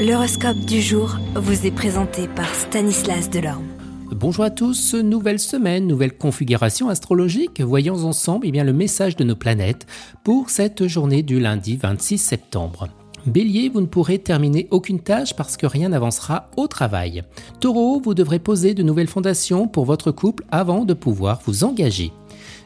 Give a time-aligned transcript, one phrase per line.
[0.00, 3.66] L'horoscope du jour vous est présenté par Stanislas Delorme.
[4.10, 7.60] Bonjour à tous, nouvelle semaine, nouvelle configuration astrologique.
[7.60, 9.86] Voyons ensemble eh bien, le message de nos planètes
[10.24, 12.88] pour cette journée du lundi 26 septembre.
[13.26, 17.22] Bélier, vous ne pourrez terminer aucune tâche parce que rien n'avancera au travail.
[17.60, 22.10] Taureau, vous devrez poser de nouvelles fondations pour votre couple avant de pouvoir vous engager.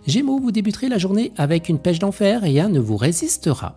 [0.06, 3.74] Gémeaux, vous débuterez la journée avec une pêche d'enfer, rien ne vous résistera.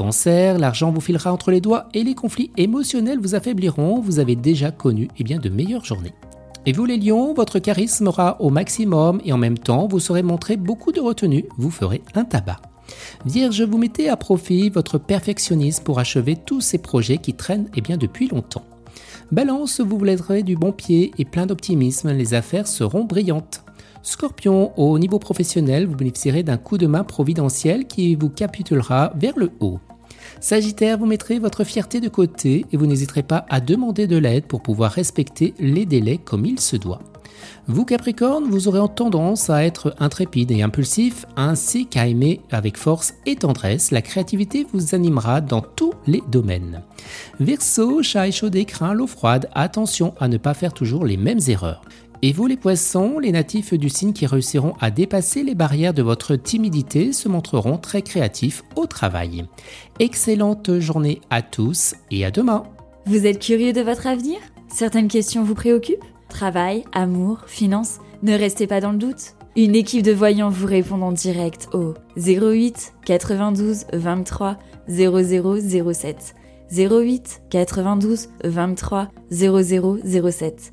[0.00, 4.34] Cancer, l'argent vous filera entre les doigts et les conflits émotionnels vous affaibliront, vous avez
[4.34, 6.14] déjà connu eh bien, de meilleures journées.
[6.64, 10.22] Et vous les lions, votre charisme sera au maximum et en même temps vous saurez
[10.22, 12.62] montrer beaucoup de retenue, vous ferez un tabac.
[13.26, 17.82] Vierge, vous mettez à profit votre perfectionnisme pour achever tous ces projets qui traînent eh
[17.82, 18.64] bien, depuis longtemps.
[19.32, 23.64] Balance, vous vous lèverez du bon pied et plein d'optimisme, les affaires seront brillantes.
[24.02, 29.36] Scorpion, au niveau professionnel, vous bénéficierez d'un coup de main providentiel qui vous capitulera vers
[29.36, 29.78] le haut.
[30.38, 34.44] Sagittaire, vous mettrez votre fierté de côté et vous n'hésiterez pas à demander de l'aide
[34.44, 37.00] pour pouvoir respecter les délais comme il se doit.
[37.66, 43.14] Vous Capricorne, vous aurez tendance à être intrépide et impulsif, ainsi qu'à aimer avec force
[43.26, 43.90] et tendresse.
[43.90, 46.82] La créativité vous animera dans tous les domaines.
[47.38, 49.48] Verseau, chat échaudé craint l'eau froide.
[49.54, 51.82] Attention à ne pas faire toujours les mêmes erreurs.
[52.22, 56.02] Et vous les poissons, les natifs du signe qui réussiront à dépasser les barrières de
[56.02, 59.46] votre timidité se montreront très créatifs au travail.
[60.00, 62.64] Excellente journée à tous et à demain.
[63.06, 64.38] Vous êtes curieux de votre avenir?
[64.68, 66.04] Certaines questions vous préoccupent?
[66.28, 69.34] Travail, amour, finances Ne restez pas dans le doute.
[69.56, 76.34] Une équipe de voyants vous répond en direct au 08 92 23 0007.
[76.70, 80.72] 08 92 23 0007.